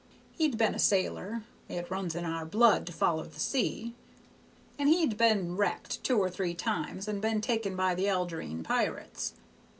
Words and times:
He'd 0.31 0.57
been 0.57 0.73
a 0.73 0.79
sailor, 0.79 1.43
it 1.69 1.91
runs 1.91 2.15
in 2.15 2.25
our 2.25 2.43
blood 2.43 2.87
to 2.87 2.91
foller 2.91 3.27
the 3.27 3.39
sea, 3.39 3.93
and 4.79 4.89
he'd 4.89 5.15
been 5.15 5.55
wrecked 5.55 6.03
two 6.03 6.17
or 6.17 6.27
three 6.27 6.55
times 6.55 7.07
and 7.07 7.21
been 7.21 7.39
taken 7.39 7.75
by 7.75 7.93
the 7.93 8.09
Algerine 8.09 8.63
pirates. 8.63 9.33